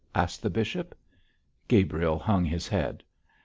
[0.15, 0.97] asked the bishop.
[1.67, 3.03] Gabriel hung his head.